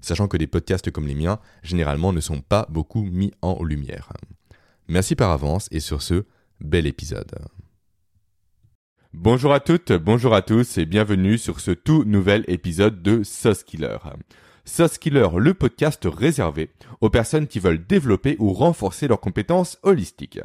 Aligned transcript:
Sachant 0.00 0.28
que 0.28 0.36
des 0.36 0.46
podcasts 0.46 0.90
comme 0.90 1.06
les 1.06 1.14
miens, 1.14 1.38
généralement, 1.62 2.12
ne 2.12 2.20
sont 2.20 2.40
pas 2.40 2.66
beaucoup 2.70 3.02
mis 3.02 3.32
en 3.42 3.62
lumière. 3.62 4.12
Merci 4.88 5.14
par 5.14 5.30
avance 5.30 5.68
et 5.70 5.80
sur 5.80 6.02
ce, 6.02 6.24
bel 6.60 6.86
épisode. 6.86 7.32
Bonjour 9.12 9.52
à 9.52 9.60
toutes, 9.60 9.92
bonjour 9.92 10.34
à 10.34 10.40
tous 10.40 10.78
et 10.78 10.86
bienvenue 10.86 11.36
sur 11.36 11.60
ce 11.60 11.70
tout 11.70 12.04
nouvel 12.04 12.44
épisode 12.48 13.02
de 13.02 13.22
Sauce 13.22 13.62
Killer. 13.62 13.98
Sauce 14.64 14.96
Killer, 14.96 15.28
le 15.36 15.54
podcast 15.54 16.08
réservé 16.10 16.70
aux 17.00 17.10
personnes 17.10 17.46
qui 17.46 17.58
veulent 17.58 17.86
développer 17.86 18.36
ou 18.38 18.52
renforcer 18.52 19.08
leurs 19.08 19.20
compétences 19.20 19.78
holistiques. 19.82 20.40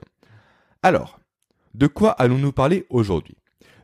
Alors, 0.84 1.20
de 1.76 1.88
quoi 1.88 2.12
allons-nous 2.12 2.52
parler 2.52 2.86
aujourd'hui? 2.90 3.38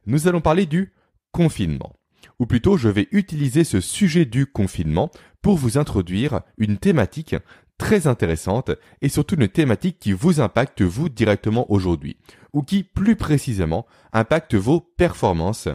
Nous 0.05 0.27
allons 0.27 0.41
parler 0.41 0.65
du 0.65 0.91
confinement. 1.31 1.95
Ou 2.39 2.45
plutôt, 2.45 2.75
je 2.75 2.89
vais 2.89 3.07
utiliser 3.11 3.63
ce 3.63 3.79
sujet 3.79 4.25
du 4.25 4.47
confinement 4.47 5.11
pour 5.43 5.57
vous 5.57 5.77
introduire 5.77 6.41
une 6.57 6.77
thématique 6.77 7.35
très 7.77 8.07
intéressante 8.07 8.71
et 9.01 9.09
surtout 9.09 9.35
une 9.35 9.49
thématique 9.49 9.99
qui 9.99 10.13
vous 10.13 10.39
impacte 10.39 10.81
vous 10.81 11.09
directement 11.09 11.69
aujourd'hui 11.71 12.17
ou 12.53 12.63
qui 12.63 12.83
plus 12.83 13.15
précisément 13.15 13.85
impacte 14.13 14.55
vos 14.55 14.79
performances 14.79 15.67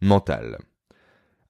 mentales. 0.00 0.58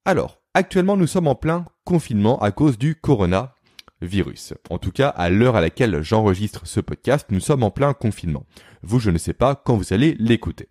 Alors, 0.04 0.40
actuellement 0.54 0.96
nous 0.96 1.06
sommes 1.06 1.28
en 1.28 1.34
plein 1.34 1.66
confinement 1.84 2.40
à 2.40 2.50
cause 2.50 2.78
du 2.78 2.94
coronavirus. 2.94 4.54
En 4.70 4.78
tout 4.78 4.92
cas, 4.92 5.08
à 5.08 5.28
l'heure 5.28 5.56
à 5.56 5.60
laquelle 5.60 6.02
j'enregistre 6.02 6.66
ce 6.66 6.80
podcast, 6.80 7.26
nous 7.30 7.40
sommes 7.40 7.62
en 7.62 7.70
plein 7.70 7.92
confinement. 7.92 8.46
Vous, 8.82 9.00
je 9.00 9.10
ne 9.10 9.18
sais 9.18 9.34
pas 9.34 9.54
quand 9.54 9.76
vous 9.76 9.92
allez 9.92 10.16
l'écouter. 10.18 10.68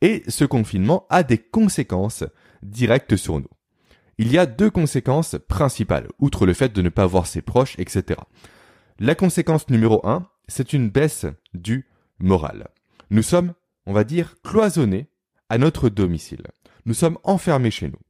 Et 0.00 0.24
ce 0.26 0.44
confinement 0.44 1.06
a 1.08 1.22
des 1.22 1.38
conséquences 1.38 2.24
directes 2.62 3.16
sur 3.16 3.38
nous. 3.38 3.48
Il 4.20 4.32
y 4.32 4.38
a 4.38 4.46
deux 4.46 4.70
conséquences 4.70 5.36
principales, 5.48 6.08
outre 6.18 6.44
le 6.44 6.52
fait 6.52 6.72
de 6.72 6.82
ne 6.82 6.88
pas 6.88 7.06
voir 7.06 7.26
ses 7.26 7.40
proches, 7.40 7.78
etc. 7.78 8.20
La 8.98 9.14
conséquence 9.14 9.70
numéro 9.70 10.04
un, 10.04 10.26
c'est 10.48 10.72
une 10.72 10.90
baisse 10.90 11.26
du 11.54 11.86
moral. 12.18 12.68
Nous 13.10 13.22
sommes, 13.22 13.54
on 13.86 13.92
va 13.92 14.02
dire, 14.02 14.34
cloisonnés 14.42 15.06
à 15.48 15.56
notre 15.56 15.88
domicile. 15.88 16.42
Nous 16.84 16.94
sommes 16.94 17.18
enfermés 17.22 17.70
chez 17.70 17.88
nous. 17.88 18.00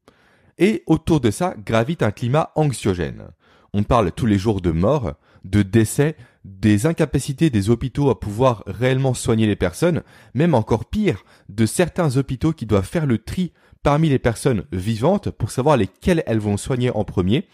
Et 0.56 0.82
autour 0.86 1.20
de 1.20 1.30
ça 1.30 1.54
gravite 1.58 2.02
un 2.02 2.10
climat 2.10 2.52
anxiogène. 2.56 3.28
On 3.74 3.82
parle 3.82 4.10
tous 4.10 4.26
les 4.26 4.38
jours 4.38 4.62
de 4.62 4.70
morts, 4.70 5.12
de 5.44 5.62
décès, 5.62 6.16
des 6.44 6.86
incapacités 6.86 7.50
des 7.50 7.68
hôpitaux 7.68 8.08
à 8.08 8.18
pouvoir 8.18 8.62
réellement 8.66 9.12
soigner 9.12 9.46
les 9.46 9.56
personnes, 9.56 10.02
même 10.32 10.54
encore 10.54 10.86
pire, 10.86 11.24
de 11.50 11.66
certains 11.66 12.16
hôpitaux 12.16 12.54
qui 12.54 12.64
doivent 12.64 12.88
faire 12.88 13.04
le 13.04 13.18
tri 13.18 13.52
parmi 13.82 14.08
les 14.08 14.18
personnes 14.18 14.64
vivantes 14.72 15.30
pour 15.30 15.50
savoir 15.50 15.76
lesquelles 15.76 16.22
elles 16.26 16.38
vont 16.38 16.56
soigner 16.56 16.90
en 16.90 17.04
premier, 17.04 17.48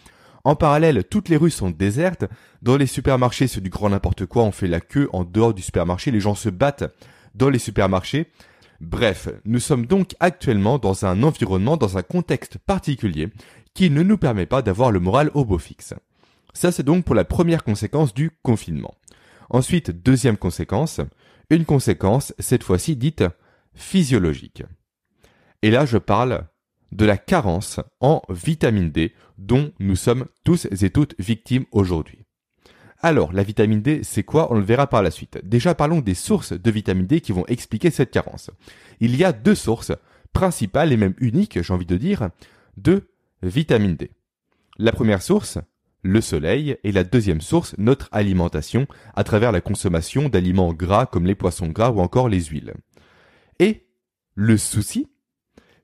en 0.46 0.56
parallèle, 0.56 1.04
toutes 1.04 1.30
les 1.30 1.38
rues 1.38 1.50
sont 1.50 1.70
désertes. 1.70 2.26
Dans 2.60 2.76
les 2.76 2.86
supermarchés, 2.86 3.46
c'est 3.46 3.62
du 3.62 3.70
grand 3.70 3.88
n'importe 3.88 4.26
quoi. 4.26 4.44
On 4.44 4.52
fait 4.52 4.68
la 4.68 4.80
queue 4.80 5.08
en 5.14 5.24
dehors 5.24 5.54
du 5.54 5.62
supermarché. 5.62 6.10
Les 6.10 6.20
gens 6.20 6.34
se 6.34 6.50
battent 6.50 6.84
dans 7.34 7.48
les 7.48 7.58
supermarchés. 7.58 8.26
Bref, 8.82 9.28
nous 9.46 9.58
sommes 9.58 9.86
donc 9.86 10.14
actuellement 10.20 10.78
dans 10.78 11.06
un 11.06 11.22
environnement, 11.22 11.78
dans 11.78 11.96
un 11.96 12.02
contexte 12.02 12.58
particulier 12.58 13.30
qui 13.72 13.88
ne 13.88 14.02
nous 14.02 14.18
permet 14.18 14.44
pas 14.44 14.60
d'avoir 14.60 14.90
le 14.90 15.00
moral 15.00 15.30
au 15.32 15.46
beau 15.46 15.56
fixe. 15.56 15.94
Ça, 16.52 16.70
c'est 16.70 16.82
donc 16.82 17.06
pour 17.06 17.14
la 17.14 17.24
première 17.24 17.64
conséquence 17.64 18.12
du 18.12 18.30
confinement. 18.42 18.94
Ensuite, 19.48 19.90
deuxième 19.90 20.36
conséquence, 20.36 21.00
une 21.48 21.64
conséquence, 21.64 22.34
cette 22.38 22.62
fois-ci 22.62 22.96
dite 22.96 23.24
physiologique. 23.74 24.62
Et 25.64 25.70
là, 25.70 25.86
je 25.86 25.96
parle 25.96 26.46
de 26.92 27.06
la 27.06 27.16
carence 27.16 27.80
en 28.00 28.20
vitamine 28.28 28.90
D 28.90 29.14
dont 29.38 29.72
nous 29.80 29.96
sommes 29.96 30.26
tous 30.44 30.66
et 30.66 30.90
toutes 30.90 31.14
victimes 31.18 31.64
aujourd'hui. 31.72 32.26
Alors, 33.00 33.32
la 33.32 33.44
vitamine 33.44 33.80
D, 33.80 34.00
c'est 34.02 34.24
quoi? 34.24 34.52
On 34.52 34.56
le 34.56 34.62
verra 34.62 34.88
par 34.88 35.02
la 35.02 35.10
suite. 35.10 35.38
Déjà, 35.42 35.74
parlons 35.74 36.02
des 36.02 36.12
sources 36.12 36.52
de 36.52 36.70
vitamine 36.70 37.06
D 37.06 37.22
qui 37.22 37.32
vont 37.32 37.46
expliquer 37.46 37.90
cette 37.90 38.10
carence. 38.10 38.50
Il 39.00 39.16
y 39.16 39.24
a 39.24 39.32
deux 39.32 39.54
sources 39.54 39.92
principales 40.34 40.92
et 40.92 40.98
même 40.98 41.14
uniques, 41.16 41.62
j'ai 41.62 41.72
envie 41.72 41.86
de 41.86 41.96
dire, 41.96 42.28
de 42.76 43.08
vitamine 43.42 43.96
D. 43.96 44.10
La 44.76 44.92
première 44.92 45.22
source, 45.22 45.56
le 46.02 46.20
soleil, 46.20 46.76
et 46.84 46.92
la 46.92 47.04
deuxième 47.04 47.40
source, 47.40 47.74
notre 47.78 48.10
alimentation, 48.12 48.86
à 49.14 49.24
travers 49.24 49.50
la 49.50 49.62
consommation 49.62 50.28
d'aliments 50.28 50.74
gras 50.74 51.06
comme 51.06 51.24
les 51.24 51.34
poissons 51.34 51.68
gras 51.68 51.90
ou 51.90 52.00
encore 52.00 52.28
les 52.28 52.42
huiles. 52.42 52.74
Et 53.60 53.86
le 54.34 54.58
souci, 54.58 55.08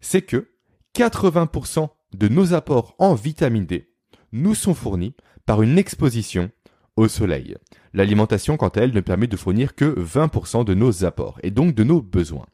c'est 0.01 0.23
que 0.23 0.51
80% 0.97 1.89
de 2.15 2.29
nos 2.29 2.55
apports 2.55 2.95
en 2.99 3.15
vitamine 3.15 3.67
D 3.67 3.91
nous 4.33 4.55
sont 4.55 4.75
fournis 4.75 5.15
par 5.47 5.63
une 5.63 5.79
exposition 5.79 6.51
au 6.97 7.09
soleil. 7.09 7.57
L'alimentation, 7.95 8.57
quant 8.57 8.69
à 8.69 8.81
elle, 8.81 8.95
ne 8.95 9.01
permet 9.01 9.27
de 9.27 9.37
fournir 9.37 9.75
que 9.75 9.99
20% 9.99 10.65
de 10.65 10.75
nos 10.75 11.05
apports 11.05 11.39
et 11.43 11.51
donc 11.51 11.75
de 11.75 11.85
nos 11.85 12.03
besoins. 12.03 12.47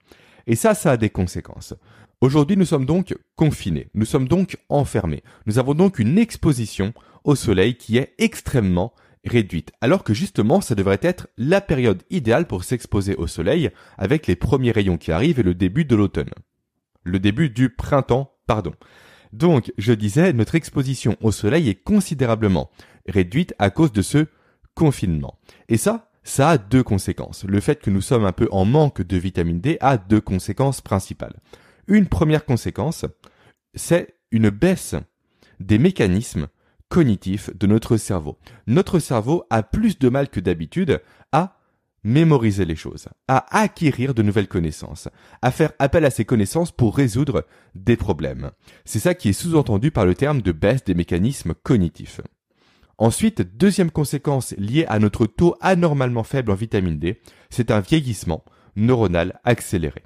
Et 0.47 0.56
ça, 0.56 0.75
ça 0.75 0.93
a 0.93 0.97
des 0.97 1.11
conséquences. 1.11 1.75
Aujourd'hui, 2.21 2.56
nous 2.56 2.65
sommes 2.65 2.87
donc 2.87 3.15
confinés, 3.35 3.91
nous 3.95 4.06
sommes 4.06 4.29
donc 4.29 4.56
enfermés. 4.69 5.23
Nous 5.47 5.59
avons 5.59 5.75
donc 5.75 5.99
une 5.99 6.19
exposition 6.19 6.95
au 7.25 7.35
soleil 7.35 7.77
qui 7.77 7.99
est 7.99 8.15
extrêmement 8.19 8.95
réduite, 9.25 9.73
alors 9.81 10.05
que 10.05 10.15
justement, 10.15 10.61
ça 10.61 10.75
devrait 10.75 11.01
être 11.03 11.27
la 11.37 11.61
période 11.61 12.03
idéale 12.11 12.47
pour 12.47 12.65
s'exposer 12.65 13.17
au 13.17 13.27
soleil 13.27 13.71
avec 13.99 14.27
les 14.27 14.37
premiers 14.37 14.71
rayons 14.71 14.97
qui 14.97 15.12
arrivent 15.12 15.41
et 15.41 15.43
le 15.43 15.55
début 15.55 15.85
de 15.85 15.97
l'automne 15.97 16.31
le 17.06 17.19
début 17.19 17.50
du 17.50 17.71
printemps, 17.71 18.33
pardon. 18.47 18.75
Donc, 19.33 19.72
je 19.78 19.93
disais, 19.93 20.33
notre 20.33 20.55
exposition 20.55 21.17
au 21.21 21.33
soleil 21.33 21.69
est 21.69 21.83
considérablement 21.83 22.71
réduite 23.06 23.55
à 23.59 23.71
cause 23.71 23.93
de 23.93 24.03
ce 24.03 24.27
confinement. 24.75 25.39
Et 25.69 25.77
ça, 25.77 26.11
ça 26.22 26.50
a 26.50 26.59
deux 26.59 26.83
conséquences. 26.83 27.44
Le 27.44 27.61
fait 27.61 27.81
que 27.81 27.91
nous 27.91 28.00
sommes 28.00 28.25
un 28.25 28.33
peu 28.33 28.49
en 28.50 28.65
manque 28.65 29.03
de 29.03 29.17
vitamine 29.17 29.61
D 29.61 29.78
a 29.81 29.97
deux 29.97 30.21
conséquences 30.21 30.81
principales. 30.81 31.37
Une 31.87 32.06
première 32.06 32.44
conséquence, 32.44 33.05
c'est 33.75 34.17
une 34.33 34.50
baisse 34.50 34.97
des 35.61 35.78
mécanismes 35.78 36.49
cognitifs 36.88 37.56
de 37.56 37.67
notre 37.67 37.97
cerveau. 37.97 38.38
Notre 38.67 38.99
cerveau 38.99 39.44
a 39.50 39.62
plus 39.62 39.99
de 39.99 40.09
mal 40.09 40.28
que 40.28 40.41
d'habitude 40.41 41.00
à 41.33 41.56
mémoriser 42.06 42.65
les 42.65 42.77
choses, 42.77 43.09
à 43.27 43.59
acquérir 43.61 44.15
de 44.15 44.22
nouvelles 44.22 44.47
connaissances, 44.47 45.09
à 45.43 45.50
faire 45.50 45.72
appel 45.81 46.05
à 46.05 46.11
ces 46.11 46.25
connaissances 46.25 46.71
pour 46.71 46.97
résoudre 46.97 47.44
des 47.75 47.97
problèmes. 47.97 48.53
C'est 48.84 49.00
ça 49.00 49.15
qui 49.15 49.31
est 49.31 49.33
sous-entendu 49.33 49.91
par 49.91 50.06
le 50.06 50.15
terme 50.15 50.41
de 50.41 50.53
baisse 50.53 50.84
des 50.84 50.94
mécanismes 50.94 51.55
cognitifs. 51.55 52.21
Ensuite, 52.97 53.43
deuxième 53.56 53.91
conséquence 53.91 54.55
liée 54.56 54.87
à 54.89 55.00
notre 55.00 55.27
taux 55.27 55.56
anormalement 55.61 56.22
faible 56.22 56.53
en 56.53 56.55
vitamine 56.55 56.99
D, 56.99 57.21
c'est 57.50 57.72
un 57.72 57.81
vieillissement 57.81 58.44
neuronal 58.77 59.41
accéléré. 59.43 60.05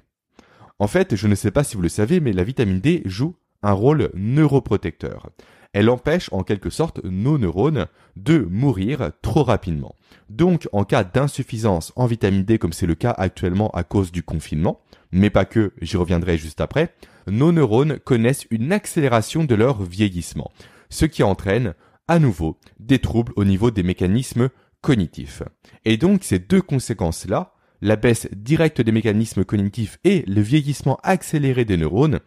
En 0.79 0.87
fait, 0.87 1.15
je 1.15 1.27
ne 1.27 1.35
sais 1.35 1.51
pas 1.51 1.63
si 1.63 1.75
vous 1.75 1.83
le 1.83 1.89
savez, 1.89 2.19
mais 2.19 2.33
la 2.33 2.43
vitamine 2.43 2.79
D 2.79 3.03
joue 3.05 3.35
un 3.61 3.73
rôle 3.73 4.09
neuroprotecteur 4.15 5.29
elle 5.73 5.89
empêche 5.89 6.29
en 6.31 6.43
quelque 6.43 6.69
sorte 6.69 7.03
nos 7.03 7.37
neurones 7.37 7.87
de 8.15 8.39
mourir 8.39 9.11
trop 9.21 9.43
rapidement. 9.43 9.95
Donc 10.29 10.67
en 10.71 10.83
cas 10.83 11.03
d'insuffisance 11.03 11.93
en 11.95 12.05
vitamine 12.05 12.43
D 12.43 12.57
comme 12.57 12.73
c'est 12.73 12.87
le 12.87 12.95
cas 12.95 13.11
actuellement 13.11 13.69
à 13.71 13.83
cause 13.83 14.11
du 14.11 14.23
confinement, 14.23 14.81
mais 15.11 15.29
pas 15.29 15.45
que, 15.45 15.73
j'y 15.81 15.97
reviendrai 15.97 16.37
juste 16.37 16.61
après, 16.61 16.93
nos 17.27 17.51
neurones 17.51 17.99
connaissent 17.99 18.47
une 18.49 18.71
accélération 18.71 19.43
de 19.43 19.55
leur 19.55 19.81
vieillissement, 19.83 20.51
ce 20.89 21.05
qui 21.05 21.23
entraîne 21.23 21.73
à 22.07 22.19
nouveau 22.19 22.57
des 22.79 22.99
troubles 22.99 23.33
au 23.35 23.45
niveau 23.45 23.71
des 23.71 23.83
mécanismes 23.83 24.49
cognitifs. 24.81 25.43
Et 25.85 25.97
donc 25.97 26.23
ces 26.23 26.39
deux 26.39 26.61
conséquences-là, 26.61 27.53
la 27.81 27.95
baisse 27.95 28.27
directe 28.31 28.81
des 28.81 28.91
mécanismes 28.91 29.45
cognitifs 29.45 29.99
et 30.03 30.23
le 30.27 30.41
vieillissement 30.41 30.99
accéléré 31.03 31.65
des 31.65 31.77
neurones, 31.77 32.19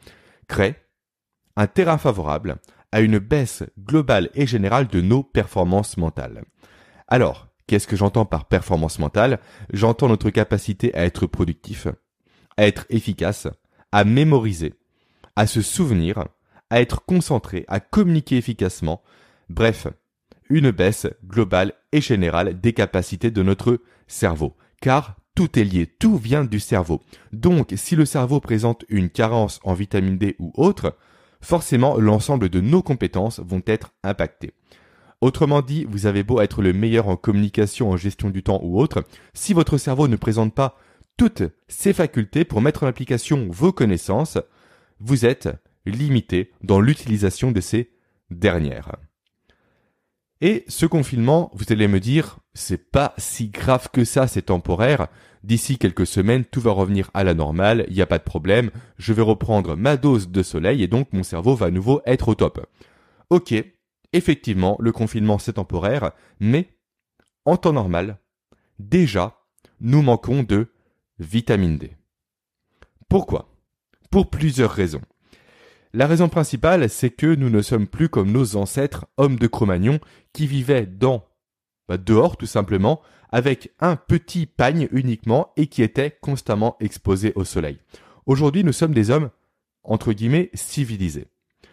créent 0.49 0.77
un 1.57 1.67
terrain 1.67 1.99
favorable 1.99 2.57
à 2.95 3.01
une 3.01 3.19
baisse 3.19 3.65
globale 3.77 4.31
et 4.37 4.47
générale 4.47 4.87
de 4.87 5.01
nos 5.01 5.25
performances 5.25 5.97
mentales. 5.97 6.45
Alors, 7.09 7.49
qu'est-ce 7.67 7.89
que 7.89 7.97
j'entends 7.97 8.25
par 8.25 8.45
performance 8.45 9.01
mentale? 9.01 9.41
J'entends 9.73 10.07
notre 10.07 10.31
capacité 10.31 10.95
à 10.95 11.05
être 11.05 11.27
productif, 11.27 11.89
à 12.57 12.69
être 12.69 12.87
efficace, 12.91 13.49
à 13.91 14.05
mémoriser, 14.05 14.75
à 15.35 15.49
se 15.49 15.61
souvenir, 15.61 16.29
à 16.71 16.81
être 16.81 17.05
concentré, 17.05 17.65
à 17.67 17.81
communiquer 17.81 18.37
efficacement, 18.37 19.03
bref, 19.49 19.89
une 20.49 20.71
baisse 20.71 21.09
globale 21.27 21.73
et 21.91 22.01
générale 22.01 22.61
des 22.61 22.75
capacités 22.75 23.33
de 23.33 23.43
notre 23.43 23.81
cerveau. 24.07 24.57
Car 24.81 25.17
tout 25.35 25.59
est 25.59 25.65
lié, 25.65 25.89
tout 25.89 26.17
vient 26.17 26.45
du 26.45 26.61
cerveau. 26.61 27.03
Donc, 27.33 27.73
si 27.75 27.97
le 27.97 28.05
cerveau 28.05 28.39
présente 28.39 28.85
une 28.89 29.11
carence 29.11 29.59
en 29.65 29.75
vitamine 29.75 30.17
D 30.17 30.37
ou 30.39 30.53
autre, 30.55 30.97
forcément 31.45 31.99
l'ensemble 31.99 32.49
de 32.49 32.61
nos 32.61 32.83
compétences 32.83 33.41
vont 33.41 33.63
être 33.67 33.93
impactées. 34.03 34.55
Autrement 35.21 35.63
dit, 35.63 35.87
vous 35.89 36.07
avez 36.07 36.23
beau 36.23 36.41
être 36.41 36.61
le 36.61 36.73
meilleur 36.73 37.09
en 37.09 37.17
communication, 37.17 37.91
en 37.91 37.97
gestion 37.97 38.31
du 38.31 38.43
temps 38.43 38.61
ou 38.63 38.81
autre, 38.81 39.05
si 39.33 39.53
votre 39.53 39.79
cerveau 39.79 40.09
ne 40.09 40.17
présente 40.17 40.55
pas 40.55 40.77
toutes 41.17 41.45
ses 41.69 41.93
facultés 41.93 42.45
pour 42.45 42.61
mettre 42.61 42.83
en 42.83 42.89
application 42.89 43.49
vos 43.51 43.73
connaissances, 43.73 44.39
vous 45.01 45.25
êtes 45.25 45.49
limité 45.87 46.51
dans 46.63 46.81
l'utilisation 46.81 47.53
de 47.53 47.61
ces 47.61 47.91
dernières. 48.31 48.97
Et 50.41 50.65
ce 50.69 50.87
confinement, 50.87 51.51
vous 51.55 51.65
allez 51.71 51.89
me 51.89 52.01
dire, 52.01 52.39
c'est 52.55 52.91
pas 52.91 53.15
si 53.19 53.49
grave 53.49 53.89
que 53.93 54.05
ça, 54.05 54.27
c'est 54.27 54.43
temporaire. 54.43 55.09
D'ici 55.43 55.77
quelques 55.77 56.07
semaines, 56.07 56.45
tout 56.45 56.61
va 56.61 56.71
revenir 56.71 57.11
à 57.13 57.23
la 57.23 57.35
normale, 57.35 57.85
il 57.89 57.95
n'y 57.95 58.03
a 58.03 58.07
pas 58.07 58.19
de 58.19 58.25
problème, 58.25 58.71
je 58.97 59.13
vais 59.13 59.23
reprendre 59.23 59.77
ma 59.77 59.97
dose 59.99 60.31
de 60.31 60.43
soleil 60.43 60.83
et 60.83 60.89
donc 60.89 61.13
mon 61.13 61.23
cerveau 61.23 61.55
va 61.55 61.67
à 61.67 61.71
nouveau 61.71 62.01
être 62.07 62.29
au 62.29 62.35
top. 62.35 62.67
Ok, 63.29 63.55
effectivement, 64.13 64.77
le 64.81 64.93
confinement 64.93 65.39
c'est 65.39 65.55
temporaire, 65.55 66.13
mais 66.41 66.69
en 67.45 67.59
temps 67.59 67.75
normal, 67.75 68.19
déjà, 68.79 69.37
nous 69.81 70.01
manquons 70.01 70.45
de 70.45 70.69
vitamine 71.19 71.77
D. 71.77 71.93
Pourquoi? 73.09 73.49
Pour 74.11 74.31
plusieurs 74.31 74.71
raisons. 74.71 75.03
La 75.93 76.07
raison 76.07 76.29
principale, 76.29 76.89
c'est 76.89 77.11
que 77.11 77.35
nous 77.35 77.51
ne 77.51 77.63
sommes 77.63 77.87
plus 77.87 78.09
comme 78.09 78.33
nos 78.33 78.57
ancêtres, 78.57 79.07
hommes 79.17 79.39
de 79.39 79.47
Cro-Magnon, 79.47 80.01
qui 80.33 80.47
vivaient 80.47 80.87
dans, 80.87 81.25
bah, 81.89 81.99
dehors 81.99 82.37
tout 82.37 82.47
simplement, 82.47 83.01
avec 83.31 83.73
un 83.81 83.97
petit 83.97 84.47
pagne 84.47 84.89
uniquement 84.93 85.53
et 85.57 85.67
qui 85.67 85.83
étaient 85.83 86.17
constamment 86.21 86.77
exposés 86.81 87.33
au 87.35 87.45
soleil. 87.45 87.79
Aujourd'hui, 88.27 88.65
nous 88.65 88.73
sommes 88.73 88.95
des 88.95 89.11
hommes, 89.11 89.31
entre 89.83 90.13
guillemets, 90.13 90.51
civilisés. 90.55 91.27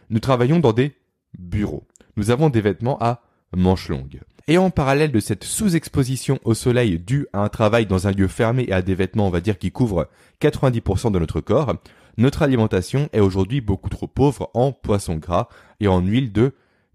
Nous 0.09 0.19
travaillons 0.19 0.59
dans 0.59 0.73
des 0.73 0.93
bureaux. 1.37 1.87
Nous 2.17 2.31
avons 2.31 2.49
des 2.49 2.61
vêtements 2.61 3.01
à 3.01 3.21
manches 3.55 3.89
longues. 3.89 4.21
Et 4.47 4.57
en 4.57 4.69
parallèle 4.69 5.11
de 5.11 5.19
cette 5.19 5.43
sous-exposition 5.43 6.39
au 6.43 6.53
soleil 6.53 6.99
due 6.99 7.27
à 7.31 7.41
un 7.41 7.49
travail 7.49 7.85
dans 7.85 8.07
un 8.07 8.11
lieu 8.11 8.27
fermé 8.27 8.65
et 8.67 8.73
à 8.73 8.81
des 8.81 8.95
vêtements, 8.95 9.27
on 9.27 9.31
va 9.31 9.39
dire, 9.39 9.57
qui 9.57 9.71
couvrent 9.71 10.09
90% 10.41 11.11
de 11.11 11.19
notre 11.19 11.41
corps, 11.41 11.75
notre 12.17 12.41
alimentation 12.41 13.07
est 13.13 13.19
aujourd'hui 13.19 13.61
beaucoup 13.61 13.89
trop 13.89 14.07
pauvre 14.07 14.49
en 14.53 14.71
poissons 14.71 15.15
gras 15.15 15.47
et 15.79 15.87
en 15.87 16.01
huile 16.01 16.31
de 16.33 16.53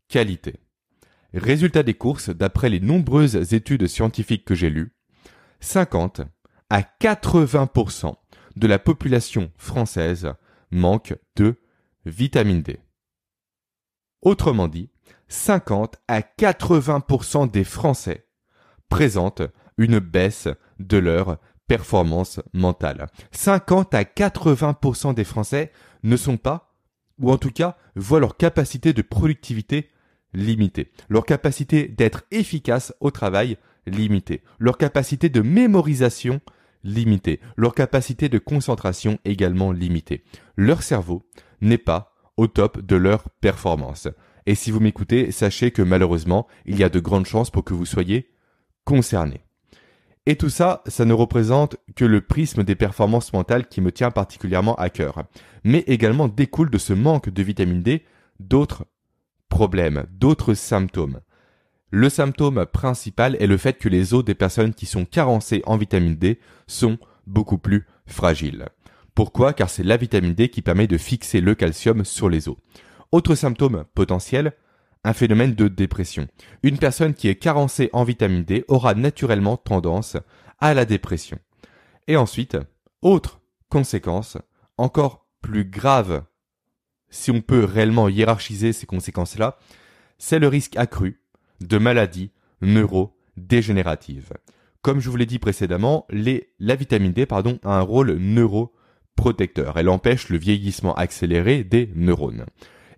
qualité. 0.09 0.57
Résultat 1.34 1.82
des 1.82 1.94
courses, 1.94 2.31
d'après 2.31 2.69
les 2.69 2.81
nombreuses 2.81 3.52
études 3.52 3.87
scientifiques 3.87 4.44
que 4.44 4.55
j'ai 4.55 4.70
lues, 4.70 4.93
50 5.61 6.23
à 6.70 6.82
80% 6.82 8.14
de 8.56 8.67
la 8.67 8.78
population 8.78 9.50
française 9.56 10.32
manque 10.70 11.14
de 11.37 11.56
vitamine 12.05 12.62
D. 12.62 12.81
Autrement 14.23 14.69
dit, 14.69 14.90
50 15.28 15.96
à 16.08 16.20
80% 16.20 17.50
des 17.50 17.64
Français 17.64 18.26
présentent 18.88 19.43
une 19.79 19.99
baisse 19.99 20.49
de 20.79 20.96
leur 20.96 21.38
performance 21.67 22.40
mentale. 22.52 23.08
50 23.32 23.94
à 23.94 24.05
80% 24.05 25.14
des 25.14 25.25
Français 25.25 25.72
ne 26.02 26.17
sont 26.17 26.37
pas, 26.37 26.75
ou 27.19 27.31
en 27.31 27.38
tout 27.38 27.50
cas 27.50 27.76
voient 27.96 28.20
leur 28.20 28.37
capacité 28.37 28.93
de 28.93 29.02
productivité 29.02 29.90
limitée, 30.37 30.93
leur 31.09 31.25
capacité 31.25 31.88
d'être 31.88 32.25
efficace 32.31 32.94
au 33.00 33.11
travail 33.11 33.56
limitée, 33.87 34.43
leur 34.59 34.79
capacité 34.79 35.29
de 35.29 35.41
mémorisation 35.41 36.41
limitée, 36.85 37.41
leur 37.56 37.75
capacité 37.75 38.29
de 38.29 38.38
concentration 38.38 39.19
également 39.25 39.73
limitée. 39.73 40.23
Leur 40.56 40.83
cerveau 40.83 41.25
n'est 41.61 41.79
pas 41.79 42.15
au 42.37 42.47
top 42.47 42.81
de 42.81 42.97
leur 42.97 43.31
performance. 43.41 44.09
Et 44.44 44.55
si 44.55 44.71
vous 44.71 44.79
m'écoutez, 44.79 45.33
sachez 45.33 45.71
que 45.71 45.83
malheureusement, 45.83 46.47
il 46.67 46.79
y 46.79 46.85
a 46.85 46.89
de 46.89 47.00
grandes 47.00 47.27
chances 47.27 47.50
pour 47.50 47.65
que 47.65 47.75
vous 47.75 47.87
soyez 47.87 48.31
concerné. 48.85 49.41
Et 50.27 50.37
tout 50.37 50.50
ça, 50.50 50.82
ça 50.87 51.05
ne 51.05 51.12
représente 51.12 51.77
que 51.94 52.05
le 52.05 52.21
prisme 52.21 52.62
des 52.62 52.75
performances 52.75 53.32
mentales 53.32 53.69
qui 53.69 53.81
me 53.81 53.93
tient 53.93 54.11
particulièrement 54.11 54.75
à 54.75 54.91
cœur, 54.91 55.25
mais 55.65 55.85
également 55.87 56.29
découle 56.29 56.71
de 56.71 56.79
ce 56.79 56.93
manque 56.93 57.31
de 57.31 57.43
vitamine 57.43 57.82
D 57.82 58.05
d'autres 58.39 58.85
problèmes, 59.48 60.06
d'autres 60.10 60.54
symptômes. 60.54 61.20
Le 61.90 62.08
symptôme 62.08 62.66
principal 62.66 63.37
est 63.40 63.46
le 63.46 63.56
fait 63.56 63.78
que 63.78 63.88
les 63.88 64.12
os 64.12 64.25
des 64.25 64.34
personnes 64.34 64.75
qui 64.75 64.87
sont 64.87 65.04
carencées 65.04 65.62
en 65.66 65.76
vitamine 65.76 66.16
D 66.16 66.40
sont 66.66 66.98
beaucoup 67.26 67.58
plus 67.58 67.87
fragiles. 68.06 68.66
Pourquoi? 69.14 69.52
Car 69.52 69.70
c'est 69.70 69.82
la 69.82 69.96
vitamine 69.96 70.34
D 70.34 70.48
qui 70.48 70.62
permet 70.62 70.87
de 70.87 70.98
fixer 70.98 71.40
le 71.40 71.54
calcium 71.54 72.04
sur 72.04 72.28
les 72.28 72.48
os. 72.48 72.56
Autre 73.12 73.34
symptôme 73.34 73.84
potentiel, 73.94 74.52
un 75.04 75.12
phénomène 75.12 75.54
de 75.54 75.69
dépression. 75.69 76.26
Une 76.62 76.78
personne 76.78 77.14
qui 77.14 77.28
est 77.28 77.37
carencée 77.37 77.88
en 77.93 78.04
vitamine 78.04 78.43
D 78.43 78.64
aura 78.69 78.94
naturellement 78.94 79.56
tendance 79.56 80.16
à 80.58 80.75
la 80.75 80.84
dépression. 80.84 81.38
Et 82.08 82.16
ensuite, 82.16 82.58
autre 83.00 83.40
conséquence, 83.69 84.37
encore 84.76 85.26
plus 85.40 85.64
grave, 85.64 86.25
si 87.11 87.31
on 87.31 87.41
peut 87.41 87.64
réellement 87.64 88.08
hiérarchiser 88.08 88.73
ces 88.73 88.87
conséquences-là, 88.87 89.58
c'est 90.19 90.38
le 90.38 90.49
risque 90.49 90.76
accru 90.76 91.20
de 91.61 91.79
maladies 91.79 92.31
neurodégénératives. 92.62 94.32
Comme 94.82 95.00
je 95.00 95.11
vous 95.11 95.17
l'ai 95.17 95.26
dit 95.26 95.38
précédemment, 95.38 96.06
la 96.11 96.75
vitamine 96.75 97.12
D 97.12 97.26
pardon, 97.26 97.58
a 97.64 97.79
un 97.79 97.82
rôle 97.82 98.12
neuroprotecteur. 98.17 99.76
Elle 99.79 99.88
empêche 99.88 100.29
le 100.29 100.38
vieillissement 100.38 100.94
accéléré 100.94 101.64
des 101.64 101.91
neurones. 101.94 102.47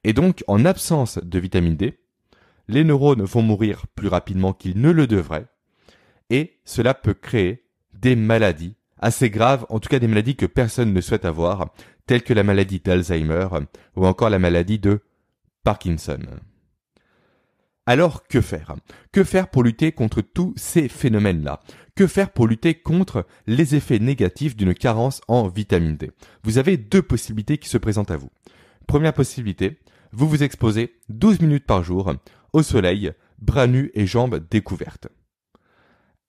Et 0.05 0.13
donc, 0.13 0.45
en 0.47 0.65
absence 0.65 1.19
de 1.23 1.39
vitamine 1.39 1.77
D, 1.77 1.99
les 2.69 2.85
neurones 2.85 3.23
vont 3.23 3.43
mourir 3.43 3.87
plus 3.95 4.09
rapidement 4.09 4.53
qu'ils 4.53 4.81
ne 4.81 4.91
le 4.91 5.07
devraient, 5.07 5.47
et 6.31 6.59
cela 6.65 6.95
peut 6.95 7.15
créer 7.15 7.65
des 7.95 8.15
maladies 8.15 8.77
assez 8.99 9.31
graves, 9.31 9.65
en 9.71 9.81
tout 9.81 9.89
cas 9.89 9.99
des 9.99 10.09
maladies 10.09 10.37
que 10.37 10.47
personne 10.47 10.93
ne 10.93 11.01
souhaite 11.01 11.25
avoir, 11.25 11.73
telles 12.09 12.23
que 12.25 12.33
la 12.33 12.43
maladie 12.43 12.81
d'Alzheimer 12.81 13.49
ou 13.95 14.07
encore 14.07 14.31
la 14.31 14.39
maladie 14.39 14.79
de 14.79 15.01
Parkinson. 15.63 16.19
Alors 17.85 18.27
que 18.27 18.41
faire? 18.41 18.75
Que 19.13 19.25
faire 19.25 19.49
pour 19.49 19.63
lutter 19.63 19.93
contre 19.93 20.23
tous 20.23 20.55
ces 20.57 20.89
phénomènes-là? 20.89 21.61
Que 21.95 22.07
faire 22.07 22.31
pour 22.31 22.47
lutter 22.47 22.75
contre 22.75 23.27
les 23.47 23.75
effets 23.75 23.99
négatifs 23.99 24.57
d'une 24.57 24.75
carence 24.75 25.21
en 25.29 25.49
vitamine 25.49 25.97
D? 25.97 26.11
Vous 26.45 26.57
avez 26.57 26.79
deux 26.79 27.03
possibilités 27.03 27.59
qui 27.59 27.69
se 27.69 27.79
présentent 27.79 28.11
à 28.11 28.17
vous. 28.17 28.31
Première 28.87 29.13
possibilité, 29.13 29.79
vous 30.13 30.29
vous 30.29 30.43
exposez 30.43 30.95
12 31.11 31.41
minutes 31.41 31.67
par 31.67 31.85
jour 31.85 32.15
au 32.55 32.63
soleil, 32.63 33.13
bras 33.39 33.67
nus 33.67 33.91
et 33.93 34.07
jambes 34.07 34.43
découvertes. 34.51 35.09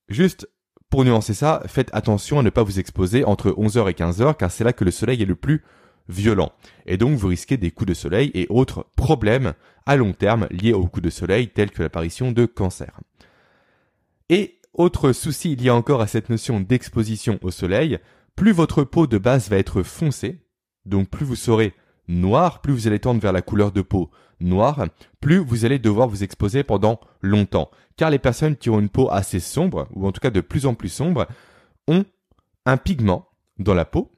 Juste 0.09 0.49
pour 0.89 1.05
nuancer 1.05 1.33
ça, 1.33 1.61
faites 1.67 1.89
attention 1.93 2.39
à 2.39 2.43
ne 2.43 2.49
pas 2.49 2.63
vous 2.63 2.79
exposer 2.79 3.23
entre 3.23 3.51
11h 3.51 3.89
et 3.89 3.93
15h 3.93 4.35
car 4.35 4.51
c'est 4.51 4.63
là 4.63 4.73
que 4.73 4.83
le 4.83 4.91
soleil 4.91 5.21
est 5.21 5.25
le 5.25 5.35
plus 5.35 5.63
violent. 6.07 6.51
Et 6.87 6.97
donc 6.97 7.17
vous 7.17 7.27
risquez 7.27 7.57
des 7.57 7.71
coups 7.71 7.89
de 7.89 7.93
soleil 7.93 8.31
et 8.33 8.47
autres 8.49 8.87
problèmes 8.95 9.53
à 9.85 9.95
long 9.95 10.13
terme 10.13 10.47
liés 10.49 10.73
aux 10.73 10.87
coups 10.87 11.03
de 11.03 11.09
soleil 11.09 11.49
tels 11.49 11.71
que 11.71 11.83
l'apparition 11.83 12.31
de 12.31 12.45
cancer. 12.45 12.99
Et 14.29 14.59
autre 14.73 15.11
souci 15.11 15.57
a 15.67 15.75
encore 15.75 16.01
à 16.01 16.07
cette 16.07 16.29
notion 16.29 16.59
d'exposition 16.59 17.39
au 17.41 17.51
soleil, 17.51 17.99
plus 18.35 18.51
votre 18.51 18.83
peau 18.83 19.07
de 19.07 19.17
base 19.17 19.49
va 19.49 19.57
être 19.57 19.83
foncée, 19.83 20.39
donc 20.85 21.09
plus 21.09 21.25
vous 21.25 21.35
serez 21.35 21.73
noir, 22.09 22.59
plus 22.61 22.73
vous 22.73 22.87
allez 22.87 22.99
tendre 22.99 23.21
vers 23.21 23.31
la 23.31 23.41
couleur 23.41 23.71
de 23.71 23.81
peau 23.81 24.11
noire, 24.41 24.85
plus 25.21 25.37
vous 25.37 25.65
allez 25.65 25.79
devoir 25.79 26.07
vous 26.07 26.23
exposer 26.23 26.63
pendant 26.63 26.99
longtemps. 27.21 27.69
Car 27.95 28.09
les 28.09 28.19
personnes 28.19 28.55
qui 28.55 28.69
ont 28.69 28.79
une 28.79 28.89
peau 28.89 29.09
assez 29.11 29.39
sombre, 29.39 29.87
ou 29.93 30.07
en 30.07 30.11
tout 30.11 30.21
cas 30.21 30.29
de 30.29 30.41
plus 30.41 30.65
en 30.65 30.73
plus 30.73 30.89
sombre, 30.89 31.27
ont 31.87 32.05
un 32.65 32.77
pigment 32.77 33.27
dans 33.57 33.73
la 33.73 33.85
peau 33.85 34.11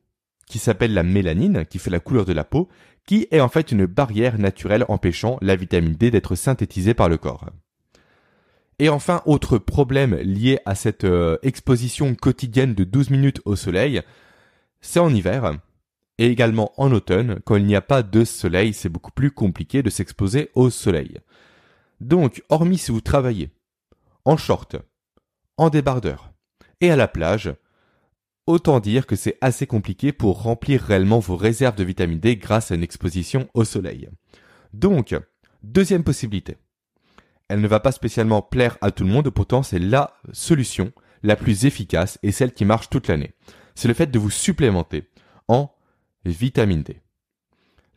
qui 0.46 0.60
s'appelle 0.60 0.94
la 0.94 1.04
mélanine, 1.04 1.66
qui 1.66 1.80
fait 1.80 1.90
la 1.90 2.00
couleur 2.00 2.26
de 2.26 2.34
la 2.34 2.44
peau, 2.44 2.68
qui 3.08 3.28
est 3.32 3.40
en 3.40 3.50
fait 3.50 3.72
une 3.72 3.86
barrière 3.86 4.38
naturelle 4.38 4.86
empêchant 4.90 5.38
la 5.42 5.56
vitamine 5.56 5.94
D 5.94 6.12
d'être 6.12 6.36
synthétisée 6.36 6.94
par 6.94 7.10
le 7.10 7.18
corps. 7.18 7.50
Et 8.78 8.90
enfin, 8.90 9.22
autre 9.26 9.58
problème 9.58 10.16
lié 10.16 10.60
à 10.66 10.76
cette 10.76 11.04
euh, 11.04 11.38
exposition 11.44 12.16
quotidienne 12.16 12.74
de 12.74 12.84
12 12.84 13.12
minutes 13.12 13.42
au 13.46 13.56
soleil, 13.56 14.02
c'est 14.82 15.00
en 15.00 15.14
hiver, 15.14 15.54
et 16.22 16.28
également 16.28 16.72
en 16.78 16.92
automne, 16.92 17.40
quand 17.46 17.56
il 17.56 17.66
n'y 17.66 17.76
a 17.76 17.82
pas 17.82 18.04
de 18.04 18.24
soleil, 18.26 18.74
c'est 18.74 18.90
beaucoup 18.90 19.10
plus 19.10 19.32
compliqué 19.32 19.82
de 19.82 19.90
s'exposer 19.90 20.52
au 20.54 20.70
soleil. 20.70 21.18
Donc, 22.00 22.44
hormis 22.50 22.78
si 22.78 22.92
vous 22.92 23.02
travaillez 23.02 23.50
en 24.24 24.38
short, 24.38 24.76
en 25.58 25.72
débardeur 25.72 26.32
et 26.80 26.92
à 26.92 26.96
la 26.96 27.08
plage, 27.08 27.52
autant 28.46 28.80
dire 28.80 29.08
que 29.08 29.16
c'est 29.16 29.40
assez 29.42 29.66
compliqué 29.66 30.12
pour 30.12 30.44
remplir 30.44 30.84
réellement 30.84 31.18
vos 31.18 31.36
réserves 31.36 31.76
de 31.76 31.84
vitamine 31.84 32.20
D 32.20 32.36
grâce 32.36 32.70
à 32.70 32.76
une 32.76 32.84
exposition 32.84 33.50
au 33.56 33.64
soleil. 33.64 34.08
Donc, 34.74 35.16
deuxième 35.64 36.04
possibilité. 36.04 36.58
elle 37.50 37.62
ne 37.62 37.68
va 37.68 37.80
pas 37.80 37.92
spécialement 37.92 38.44
plaire 38.44 38.78
à 38.82 38.92
tout 38.92 39.06
le 39.06 39.10
monde, 39.10 39.32
pourtant 39.32 39.64
c'est 39.64 39.80
la 39.80 40.14
solution 40.34 40.92
la 41.24 41.36
plus 41.36 41.66
efficace 41.66 42.20
et 42.22 42.32
celle 42.32 42.54
qui 42.54 42.64
marche 42.64 42.92
toute 42.92 43.08
l'année. 43.08 43.34
C'est 43.74 43.88
le 43.88 43.96
fait 43.96 44.12
de 44.12 44.20
vous 44.20 44.30
supplémenter 44.30 45.10
en 45.48 45.72
vitamine 46.26 46.84
D. 46.84 47.02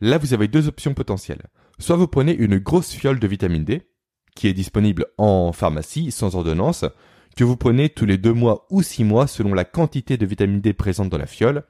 Là, 0.01 0.17
vous 0.17 0.33
avez 0.33 0.47
deux 0.47 0.67
options 0.67 0.93
potentielles. 0.93 1.43
Soit 1.79 1.95
vous 1.95 2.07
prenez 2.07 2.33
une 2.33 2.57
grosse 2.57 2.91
fiole 2.91 3.19
de 3.19 3.27
vitamine 3.27 3.63
D, 3.63 3.83
qui 4.35 4.47
est 4.47 4.53
disponible 4.53 5.07
en 5.17 5.51
pharmacie 5.51 6.11
sans 6.11 6.35
ordonnance, 6.35 6.85
que 7.35 7.43
vous 7.43 7.57
prenez 7.57 7.89
tous 7.89 8.05
les 8.05 8.17
deux 8.17 8.33
mois 8.33 8.65
ou 8.69 8.81
six 8.81 9.03
mois 9.03 9.27
selon 9.27 9.53
la 9.53 9.65
quantité 9.65 10.17
de 10.17 10.25
vitamine 10.25 10.61
D 10.61 10.73
présente 10.73 11.09
dans 11.09 11.17
la 11.17 11.27
fiole. 11.27 11.63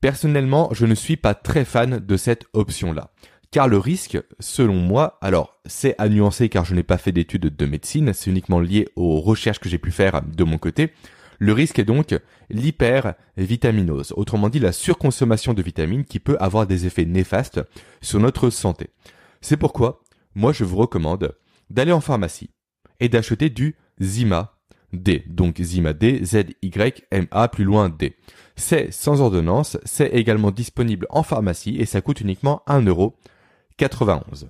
Personnellement, 0.00 0.68
je 0.72 0.86
ne 0.86 0.94
suis 0.94 1.16
pas 1.16 1.34
très 1.34 1.64
fan 1.64 1.98
de 1.98 2.16
cette 2.16 2.46
option-là. 2.52 3.10
Car 3.50 3.66
le 3.66 3.78
risque, 3.78 4.18
selon 4.38 4.74
moi, 4.74 5.18
alors 5.22 5.58
c'est 5.64 5.94
à 5.98 6.08
nuancer 6.08 6.50
car 6.50 6.66
je 6.66 6.74
n'ai 6.74 6.82
pas 6.82 6.98
fait 6.98 7.12
d'études 7.12 7.56
de 7.56 7.66
médecine, 7.66 8.12
c'est 8.12 8.30
uniquement 8.30 8.60
lié 8.60 8.88
aux 8.94 9.20
recherches 9.20 9.58
que 9.58 9.70
j'ai 9.70 9.78
pu 9.78 9.90
faire 9.90 10.20
de 10.22 10.44
mon 10.44 10.58
côté, 10.58 10.92
le 11.38 11.52
risque 11.52 11.78
est 11.78 11.84
donc 11.84 12.18
l'hypervitaminose, 12.50 14.12
autrement 14.16 14.48
dit 14.48 14.58
la 14.58 14.72
surconsommation 14.72 15.54
de 15.54 15.62
vitamines 15.62 16.04
qui 16.04 16.18
peut 16.20 16.36
avoir 16.40 16.66
des 16.66 16.86
effets 16.86 17.04
néfastes 17.04 17.60
sur 18.00 18.20
notre 18.20 18.50
santé. 18.50 18.88
C'est 19.40 19.56
pourquoi, 19.56 20.02
moi 20.34 20.52
je 20.52 20.64
vous 20.64 20.76
recommande 20.76 21.34
d'aller 21.70 21.92
en 21.92 22.00
pharmacie 22.00 22.50
et 23.00 23.08
d'acheter 23.08 23.50
du 23.50 23.76
Zima 24.00 24.58
D, 24.92 25.24
donc 25.28 25.60
Zima 25.60 25.92
D, 25.92 26.24
Z-Y-M-A 26.24 27.48
plus 27.48 27.64
loin 27.64 27.88
D. 27.88 28.16
C'est 28.56 28.90
sans 28.90 29.20
ordonnance, 29.20 29.78
c'est 29.84 30.08
également 30.08 30.50
disponible 30.50 31.06
en 31.10 31.22
pharmacie 31.22 31.76
et 31.76 31.86
ça 31.86 32.00
coûte 32.00 32.20
uniquement 32.20 32.62
1,91€. 32.66 34.48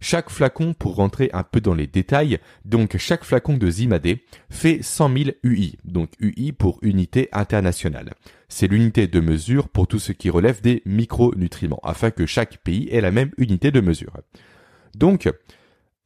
Chaque 0.00 0.30
flacon, 0.30 0.74
pour 0.74 0.94
rentrer 0.94 1.28
un 1.32 1.42
peu 1.42 1.60
dans 1.60 1.74
les 1.74 1.88
détails, 1.88 2.38
donc 2.64 2.96
chaque 2.98 3.24
flacon 3.24 3.56
de 3.56 3.68
Zimadé 3.68 4.24
fait 4.48 4.80
100 4.80 5.16
000 5.16 5.30
UI, 5.42 5.76
donc 5.84 6.10
UI 6.20 6.52
pour 6.52 6.78
unité 6.82 7.28
internationale. 7.32 8.14
C'est 8.48 8.68
l'unité 8.68 9.08
de 9.08 9.20
mesure 9.20 9.68
pour 9.68 9.88
tout 9.88 9.98
ce 9.98 10.12
qui 10.12 10.30
relève 10.30 10.60
des 10.60 10.82
micronutriments, 10.86 11.80
afin 11.82 12.10
que 12.10 12.26
chaque 12.26 12.58
pays 12.58 12.88
ait 12.90 13.00
la 13.00 13.10
même 13.10 13.32
unité 13.38 13.70
de 13.70 13.80
mesure. 13.80 14.12
Donc, 14.94 15.28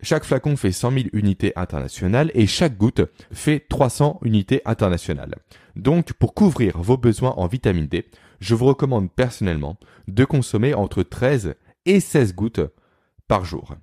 chaque 0.01 0.25
flacon 0.25 0.57
fait 0.57 0.73
100 0.73 0.91
000 0.91 1.05
unités 1.13 1.53
internationales 1.55 2.31
et 2.35 2.47
chaque 2.47 2.77
goutte 2.77 3.03
fait 3.31 3.61
300 3.69 4.21
unités 4.25 4.63
internationales. 4.65 5.37
Donc, 5.77 6.13
pour 6.15 6.35
couvrir 6.35 6.81
vos 6.81 6.97
besoins 6.97 7.35
en 7.37 7.47
vitamine 7.47 7.87
D, 7.87 8.07
je 8.41 8.55
vous 8.55 8.67
recommande 8.67 9.13
personnellement 9.13 9.77
de 10.09 10.25
consommer 10.25 10.75
entre 10.75 11.03
13 11.03 11.55
et 11.87 12.01
16 12.01 12.35
gouttes 12.35 12.61
par 13.33 13.47
jour. 13.47 13.77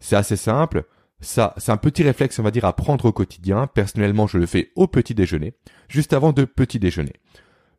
C'est 0.00 0.16
assez 0.16 0.34
simple. 0.34 0.82
Ça, 1.20 1.54
c'est 1.58 1.70
un 1.70 1.76
petit 1.76 2.02
réflexe, 2.02 2.40
on 2.40 2.42
va 2.42 2.50
dire, 2.50 2.64
à 2.64 2.74
prendre 2.74 3.04
au 3.04 3.12
quotidien. 3.12 3.68
Personnellement, 3.68 4.26
je 4.26 4.36
le 4.36 4.46
fais 4.46 4.72
au 4.74 4.88
petit 4.88 5.14
déjeuner, 5.14 5.54
juste 5.88 6.12
avant 6.12 6.32
de 6.32 6.44
petit 6.44 6.80
déjeuner. 6.80 7.12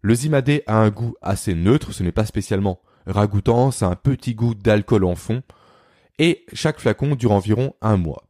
Le 0.02 0.16
Zimadé 0.16 0.64
a 0.68 0.78
un 0.78 0.90
goût 0.92 1.14
assez 1.22 1.54
neutre, 1.54 1.92
ce 1.92 2.02
n'est 2.02 2.14
pas 2.14 2.26
spécialement 2.26 2.80
ragoûtant, 3.08 3.72
c'est 3.72 3.84
un 3.84 3.98
petit 3.98 4.36
goût 4.36 4.56
d'alcool 4.56 5.04
en 5.04 5.16
fond. 5.16 5.44
Et 6.18 6.46
chaque 6.54 6.80
flacon 6.80 7.16
dure 7.16 7.34
environ 7.34 7.76
un 7.82 7.98
mois. 7.98 8.30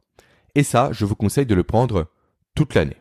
Et 0.56 0.64
ça, 0.64 0.88
je 0.90 1.04
vous 1.04 1.14
conseille 1.14 1.46
de 1.46 1.54
le 1.54 1.62
prendre 1.62 2.10
toute 2.56 2.74
l'année. 2.74 3.00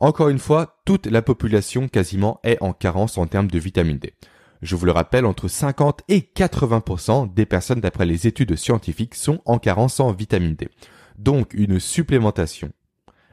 Encore 0.00 0.30
une 0.30 0.40
fois, 0.40 0.80
toute 0.84 1.06
la 1.06 1.22
population 1.22 1.86
quasiment 1.86 2.40
est 2.42 2.60
en 2.60 2.72
carence 2.72 3.18
en 3.18 3.28
termes 3.28 3.52
de 3.52 3.58
vitamine 3.60 3.98
D. 3.98 4.14
Je 4.62 4.76
vous 4.76 4.86
le 4.86 4.92
rappelle, 4.92 5.26
entre 5.26 5.48
50 5.48 6.02
et 6.08 6.20
80% 6.20 7.32
des 7.32 7.46
personnes 7.46 7.80
d'après 7.80 8.06
les 8.06 8.26
études 8.26 8.56
scientifiques 8.56 9.14
sont 9.14 9.40
en 9.44 9.58
carence 9.58 10.00
en 10.00 10.12
vitamine 10.12 10.54
D. 10.54 10.68
Donc 11.18 11.54
une 11.54 11.80
supplémentation 11.80 12.70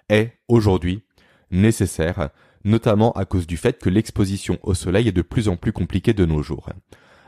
est 0.09 0.33
aujourd'hui 0.47 1.03
nécessaire, 1.51 2.29
notamment 2.63 3.11
à 3.13 3.25
cause 3.25 3.47
du 3.47 3.57
fait 3.57 3.79
que 3.79 3.89
l'exposition 3.89 4.59
au 4.63 4.73
soleil 4.73 5.07
est 5.07 5.13
de 5.13 5.21
plus 5.21 5.47
en 5.47 5.55
plus 5.55 5.71
compliquée 5.71 6.13
de 6.13 6.25
nos 6.25 6.41
jours. 6.41 6.69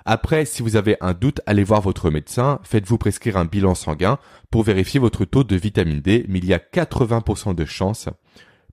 Après, 0.05 0.45
si 0.45 0.61
vous 0.61 0.75
avez 0.75 0.97
un 1.01 1.13
doute, 1.13 1.41
allez 1.47 1.63
voir 1.63 1.81
votre 1.81 2.11
médecin, 2.11 2.59
faites-vous 2.63 2.99
prescrire 2.99 3.37
un 3.37 3.45
bilan 3.45 3.73
sanguin 3.73 4.19
pour 4.51 4.61
vérifier 4.61 4.99
votre 4.99 5.25
taux 5.25 5.43
de 5.43 5.55
vitamine 5.55 5.99
D, 5.99 6.25
mais 6.29 6.37
il 6.37 6.45
y 6.45 6.53
a 6.53 6.59
80% 6.59 7.55
de 7.55 7.65
chances 7.65 8.09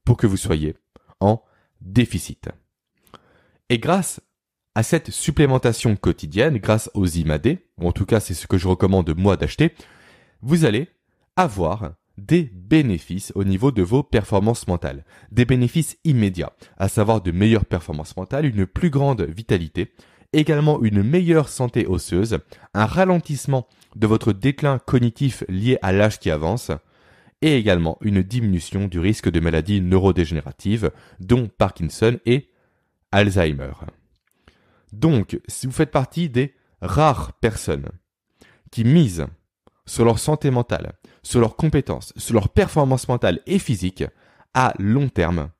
pour 0.05 0.19
que 0.19 0.27
vous 0.27 0.37
soyez 0.37 0.77
en 1.21 1.43
déficit. 1.81 2.51
Et 3.71 3.79
grâce 3.79 4.21
à 4.75 4.83
cette 4.83 5.11
supplémentation 5.11 5.97
quotidienne 5.97 6.59
grâce 6.59 6.91
aux 6.95 7.07
IMAD, 7.07 7.59
ou 7.79 7.89
en 7.89 7.93
tout 7.93 8.07
cas 8.07 8.21
c'est 8.21 8.35
ce 8.35 8.47
que 8.47 8.59
je 8.59 8.69
recommande 8.69 9.15
moi 9.17 9.37
d'acheter, 9.37 9.75
vous 10.41 10.65
allez 10.65 10.89
avoir 11.37 11.95
des 12.19 12.43
bénéfices 12.43 13.33
au 13.35 13.45
niveau 13.45 13.71
de 13.71 13.83
vos 13.83 14.03
performances 14.03 14.67
mentales. 14.67 15.05
Des 15.31 15.45
bénéfices 15.45 15.97
immédiats, 16.05 16.53
à 16.77 16.89
savoir 16.89 17.23
de 17.23 17.31
meilleures 17.31 17.65
performances 17.65 18.17
mentales, 18.17 18.47
une 18.47 18.67
plus 18.67 18.91
grande 18.91 19.23
vitalité, 19.23 19.93
également 20.33 20.83
une 20.83 21.03
meilleure 21.03 21.49
santé 21.49 21.87
osseuse, 21.87 22.39
un 22.75 22.87
ralentissement 22.87 23.67
de 23.97 24.07
votre 24.07 24.33
déclin 24.33 24.79
cognitif 24.79 25.45
lié 25.49 25.79
à 25.83 25.93
l'âge 25.93 26.19
qui 26.19 26.31
avance, 26.31 26.71
et 27.41 27.57
également 27.57 27.99
une 28.01 28.23
diminution 28.23 28.87
du 28.87 29.01
risque 29.01 29.31
de 29.31 29.41
maladies 29.41 29.81
neurodégénératives, 29.81 30.93
dont 31.19 31.49
Parkinson 31.59 32.19
et 32.25 32.49
Alzheimer. 33.11 33.73
Donc, 34.93 35.41
si 35.49 35.67
vous 35.67 35.73
faites 35.73 35.91
partie 35.91 36.29
des 36.29 36.55
rares 36.81 37.33
personnes 37.35 37.91
qui 38.71 38.85
misent 38.85 39.27
sur 39.87 40.05
leur 40.05 40.19
santé 40.19 40.51
mentale, 40.51 40.95
sur 41.23 41.41
leurs 41.41 41.57
compétences, 41.57 42.13
sur 42.17 42.35
leur 42.35 42.51
performance 42.51 43.09
mentale 43.09 43.41
et 43.47 43.59
physique 43.59 44.05
à 44.55 44.75
long 44.79 45.09
terme, 45.09 45.51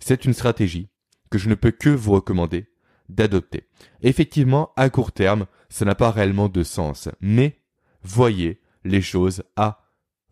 c'est 0.00 0.24
une 0.24 0.34
stratégie 0.34 0.88
que 1.30 1.38
je 1.38 1.48
ne 1.48 1.54
peux 1.54 1.70
que 1.70 1.90
vous 1.90 2.12
recommander 2.12 2.66
d'adopter. 3.08 3.68
Effectivement, 4.02 4.72
à 4.76 4.90
court 4.90 5.12
terme, 5.12 5.46
ça 5.68 5.84
n'a 5.84 5.94
pas 5.94 6.10
réellement 6.10 6.48
de 6.48 6.62
sens, 6.62 7.08
mais 7.20 7.60
voyez 8.02 8.60
les 8.84 9.02
choses 9.02 9.42
à 9.56 9.80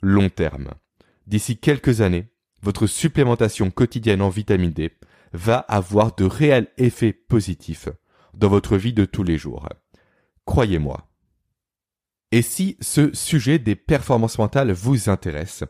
long 0.02 0.28
terme. 0.28 0.70
D'ici 1.26 1.58
quelques 1.58 2.00
années, 2.00 2.28
votre 2.62 2.86
supplémentation 2.86 3.70
quotidienne 3.70 4.22
en 4.22 4.28
vitamine 4.28 4.72
D 4.72 4.92
va 5.32 5.58
avoir 5.58 6.14
de 6.14 6.24
réels 6.24 6.68
effets 6.78 7.12
positifs 7.12 7.88
dans 8.36 8.48
votre 8.48 8.76
vie 8.76 8.92
de 8.92 9.04
tous 9.04 9.22
les 9.22 9.38
jours. 9.38 9.68
Croyez-moi. 10.44 11.08
Et 12.32 12.42
si 12.42 12.76
ce 12.80 13.14
sujet 13.14 13.58
des 13.58 13.76
performances 13.76 14.38
mentales 14.38 14.72
vous 14.72 15.08
intéresse, 15.08 15.64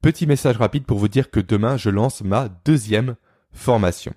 petit 0.00 0.26
message 0.26 0.56
rapide 0.56 0.84
pour 0.84 0.98
vous 0.98 1.08
dire 1.08 1.30
que 1.30 1.40
demain 1.40 1.76
je 1.76 1.90
lance 1.90 2.22
ma 2.22 2.48
deuxième 2.64 3.16
formation. 3.52 4.14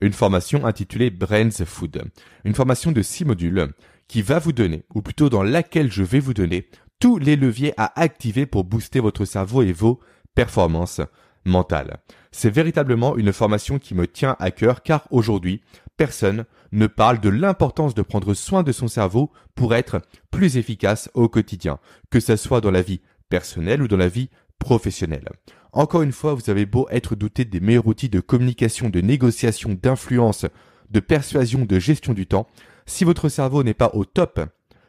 Une 0.00 0.12
formation 0.12 0.66
intitulée 0.66 1.10
Brains 1.10 1.50
Food. 1.50 2.04
Une 2.44 2.54
formation 2.54 2.92
de 2.92 3.02
six 3.02 3.24
modules 3.24 3.72
qui 4.08 4.22
va 4.22 4.38
vous 4.38 4.52
donner, 4.52 4.84
ou 4.94 5.02
plutôt 5.02 5.28
dans 5.28 5.42
laquelle 5.42 5.90
je 5.90 6.02
vais 6.02 6.20
vous 6.20 6.34
donner, 6.34 6.68
tous 6.98 7.18
les 7.18 7.36
leviers 7.36 7.74
à 7.76 7.98
activer 8.00 8.46
pour 8.46 8.64
booster 8.64 9.00
votre 9.00 9.24
cerveau 9.24 9.62
et 9.62 9.72
vos 9.72 10.00
performances 10.34 11.00
mentales. 11.44 11.98
C'est 12.30 12.50
véritablement 12.50 13.16
une 13.16 13.32
formation 13.32 13.78
qui 13.78 13.94
me 13.94 14.06
tient 14.06 14.36
à 14.38 14.50
cœur 14.50 14.82
car 14.82 15.06
aujourd'hui, 15.10 15.62
personne 15.96 16.44
ne 16.72 16.86
parle 16.86 17.20
de 17.20 17.28
l'importance 17.28 17.94
de 17.94 18.02
prendre 18.02 18.34
soin 18.34 18.62
de 18.62 18.72
son 18.72 18.88
cerveau 18.88 19.30
pour 19.54 19.74
être 19.74 20.00
plus 20.30 20.56
efficace 20.56 21.10
au 21.14 21.28
quotidien, 21.28 21.78
que 22.10 22.20
ce 22.20 22.36
soit 22.36 22.60
dans 22.60 22.70
la 22.70 22.82
vie 22.82 23.00
personnelle 23.28 23.82
ou 23.82 23.88
dans 23.88 23.96
la 23.96 24.08
vie 24.08 24.30
professionnelle. 24.58 25.28
Encore 25.72 26.02
une 26.02 26.12
fois, 26.12 26.34
vous 26.34 26.50
avez 26.50 26.66
beau 26.66 26.86
être 26.90 27.14
douté 27.14 27.44
des 27.44 27.60
meilleurs 27.60 27.86
outils 27.86 28.08
de 28.08 28.20
communication, 28.20 28.88
de 28.88 29.00
négociation, 29.00 29.78
d'influence, 29.80 30.46
de 30.90 31.00
persuasion, 31.00 31.64
de 31.64 31.78
gestion 31.78 32.14
du 32.14 32.26
temps, 32.26 32.46
si 32.86 33.04
votre 33.04 33.28
cerveau 33.28 33.62
n'est 33.62 33.74
pas 33.74 33.90
au 33.94 34.04
top 34.04 34.40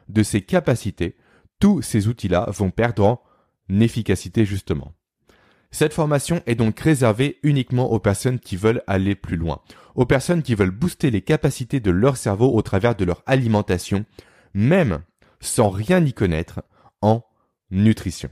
de 0.08 0.22
ses 0.22 0.40
capacités, 0.42 1.16
tous 1.60 1.82
ces 1.82 2.08
outils-là 2.08 2.48
vont 2.50 2.70
perdre 2.70 3.04
en 3.04 3.80
efficacité 3.80 4.44
justement. 4.44 4.92
Cette 5.70 5.92
formation 5.92 6.42
est 6.46 6.54
donc 6.54 6.80
réservée 6.80 7.38
uniquement 7.42 7.92
aux 7.92 7.98
personnes 7.98 8.38
qui 8.38 8.56
veulent 8.56 8.82
aller 8.86 9.14
plus 9.14 9.36
loin, 9.36 9.60
aux 9.98 10.06
personnes 10.06 10.44
qui 10.44 10.54
veulent 10.54 10.70
booster 10.70 11.10
les 11.10 11.22
capacités 11.22 11.80
de 11.80 11.90
leur 11.90 12.16
cerveau 12.16 12.54
au 12.54 12.62
travers 12.62 12.94
de 12.94 13.04
leur 13.04 13.24
alimentation, 13.26 14.04
même 14.54 15.00
sans 15.40 15.70
rien 15.70 16.04
y 16.04 16.12
connaître 16.12 16.62
en 17.02 17.24
nutrition. 17.72 18.30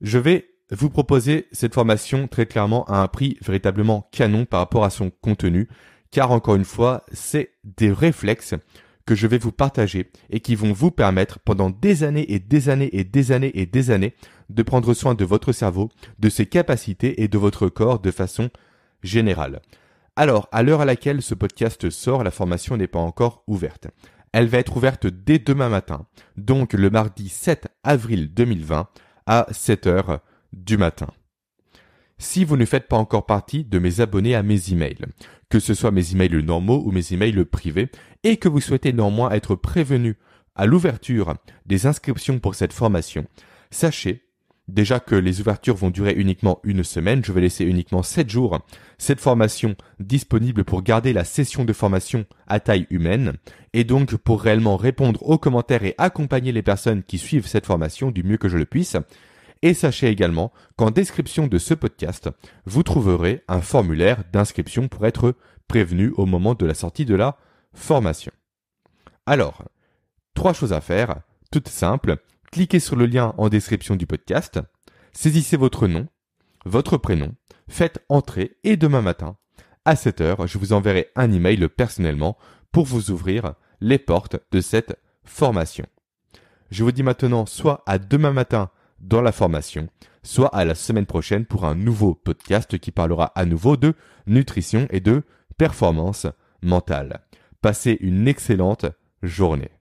Je 0.00 0.18
vais 0.18 0.50
vous 0.72 0.90
proposer 0.90 1.46
cette 1.52 1.72
formation 1.72 2.26
très 2.26 2.46
clairement 2.46 2.84
à 2.86 2.98
un 2.98 3.06
prix 3.06 3.38
véritablement 3.42 4.08
canon 4.10 4.44
par 4.44 4.58
rapport 4.58 4.82
à 4.82 4.90
son 4.90 5.10
contenu, 5.10 5.68
car 6.10 6.32
encore 6.32 6.56
une 6.56 6.64
fois, 6.64 7.06
c'est 7.12 7.52
des 7.62 7.92
réflexes 7.92 8.56
que 9.06 9.14
je 9.14 9.28
vais 9.28 9.38
vous 9.38 9.52
partager 9.52 10.10
et 10.30 10.40
qui 10.40 10.56
vont 10.56 10.72
vous 10.72 10.90
permettre 10.90 11.38
pendant 11.38 11.70
des 11.70 12.02
années 12.02 12.32
et 12.32 12.40
des 12.40 12.70
années 12.70 12.90
et 12.92 13.04
des 13.04 13.30
années 13.30 13.52
et 13.54 13.66
des 13.66 13.92
années 13.92 14.14
de 14.50 14.64
prendre 14.64 14.94
soin 14.94 15.14
de 15.14 15.24
votre 15.24 15.52
cerveau, 15.52 15.90
de 16.18 16.28
ses 16.28 16.46
capacités 16.46 17.22
et 17.22 17.28
de 17.28 17.38
votre 17.38 17.68
corps 17.68 18.00
de 18.00 18.10
façon 18.10 18.50
générale. 19.04 19.60
Alors, 20.20 20.48
à 20.50 20.64
l'heure 20.64 20.80
à 20.80 20.84
laquelle 20.84 21.22
ce 21.22 21.32
podcast 21.36 21.90
sort, 21.90 22.24
la 22.24 22.32
formation 22.32 22.76
n'est 22.76 22.88
pas 22.88 22.98
encore 22.98 23.44
ouverte. 23.46 23.86
Elle 24.32 24.48
va 24.48 24.58
être 24.58 24.76
ouverte 24.76 25.06
dès 25.06 25.38
demain 25.38 25.68
matin, 25.68 26.08
donc 26.36 26.72
le 26.72 26.90
mardi 26.90 27.28
7 27.28 27.68
avril 27.84 28.34
2020, 28.34 28.88
à 29.26 29.46
7 29.52 29.86
heures 29.86 30.18
du 30.52 30.76
matin. 30.76 31.06
Si 32.18 32.44
vous 32.44 32.56
ne 32.56 32.64
faites 32.64 32.88
pas 32.88 32.96
encore 32.96 33.26
partie 33.26 33.64
de 33.64 33.78
mes 33.78 34.00
abonnés 34.00 34.34
à 34.34 34.42
mes 34.42 34.72
emails, 34.72 35.06
que 35.50 35.60
ce 35.60 35.72
soit 35.72 35.92
mes 35.92 36.10
emails 36.10 36.42
normaux 36.42 36.82
ou 36.84 36.90
mes 36.90 37.12
emails 37.12 37.44
privés, 37.44 37.88
et 38.24 38.38
que 38.38 38.48
vous 38.48 38.60
souhaitez 38.60 38.92
néanmoins 38.92 39.30
être 39.30 39.54
prévenu 39.54 40.18
à 40.56 40.66
l'ouverture 40.66 41.34
des 41.64 41.86
inscriptions 41.86 42.40
pour 42.40 42.56
cette 42.56 42.72
formation, 42.72 43.24
sachez 43.70 44.27
déjà 44.68 45.00
que 45.00 45.14
les 45.14 45.40
ouvertures 45.40 45.74
vont 45.74 45.90
durer 45.90 46.12
uniquement 46.12 46.60
une 46.62 46.84
semaine, 46.84 47.24
je 47.24 47.32
vais 47.32 47.40
laisser 47.40 47.64
uniquement 47.64 48.02
7 48.02 48.28
jours 48.30 48.60
cette 48.98 49.20
formation 49.20 49.74
disponible 49.98 50.64
pour 50.64 50.82
garder 50.82 51.12
la 51.12 51.24
session 51.24 51.64
de 51.64 51.72
formation 51.72 52.26
à 52.46 52.60
taille 52.60 52.86
humaine, 52.90 53.34
et 53.72 53.84
donc 53.84 54.14
pour 54.16 54.42
réellement 54.42 54.76
répondre 54.76 55.22
aux 55.22 55.38
commentaires 55.38 55.84
et 55.84 55.94
accompagner 55.98 56.52
les 56.52 56.62
personnes 56.62 57.02
qui 57.02 57.18
suivent 57.18 57.46
cette 57.46 57.66
formation 57.66 58.10
du 58.10 58.22
mieux 58.22 58.38
que 58.38 58.48
je 58.48 58.58
le 58.58 58.66
puisse. 58.66 58.96
Et 59.62 59.74
sachez 59.74 60.06
également 60.06 60.52
qu'en 60.76 60.92
description 60.92 61.48
de 61.48 61.58
ce 61.58 61.74
podcast, 61.74 62.30
vous 62.64 62.84
trouverez 62.84 63.42
un 63.48 63.60
formulaire 63.60 64.22
d'inscription 64.32 64.86
pour 64.86 65.04
être 65.04 65.34
prévenu 65.66 66.12
au 66.16 66.26
moment 66.26 66.54
de 66.54 66.64
la 66.64 66.74
sortie 66.74 67.04
de 67.04 67.16
la 67.16 67.36
formation. 67.74 68.30
Alors, 69.26 69.64
trois 70.34 70.52
choses 70.52 70.72
à 70.72 70.80
faire, 70.80 71.20
toutes 71.50 71.68
simples. 71.68 72.18
Cliquez 72.50 72.80
sur 72.80 72.96
le 72.96 73.06
lien 73.06 73.34
en 73.36 73.48
description 73.48 73.94
du 73.94 74.06
podcast, 74.06 74.58
saisissez 75.12 75.56
votre 75.56 75.86
nom, 75.86 76.06
votre 76.64 76.96
prénom, 76.96 77.34
faites 77.68 78.04
entrer 78.08 78.56
et 78.64 78.76
demain 78.76 79.02
matin, 79.02 79.36
à 79.84 79.96
7 79.96 80.20
heures, 80.20 80.46
je 80.46 80.58
vous 80.58 80.72
enverrai 80.72 81.08
un 81.14 81.32
email 81.32 81.68
personnellement 81.68 82.36
pour 82.72 82.84
vous 82.84 83.10
ouvrir 83.10 83.54
les 83.80 83.98
portes 83.98 84.36
de 84.50 84.60
cette 84.60 84.98
formation. 85.24 85.86
Je 86.70 86.84
vous 86.84 86.92
dis 86.92 87.02
maintenant 87.02 87.46
soit 87.46 87.82
à 87.86 87.98
demain 87.98 88.32
matin 88.32 88.70
dans 89.00 89.22
la 89.22 89.32
formation, 89.32 89.88
soit 90.22 90.54
à 90.54 90.64
la 90.64 90.74
semaine 90.74 91.06
prochaine 91.06 91.46
pour 91.46 91.64
un 91.64 91.74
nouveau 91.74 92.14
podcast 92.14 92.78
qui 92.78 92.90
parlera 92.90 93.26
à 93.34 93.44
nouveau 93.44 93.76
de 93.76 93.94
nutrition 94.26 94.86
et 94.90 95.00
de 95.00 95.22
performance 95.56 96.26
mentale. 96.62 97.20
Passez 97.62 97.96
une 98.00 98.28
excellente 98.28 98.86
journée. 99.22 99.77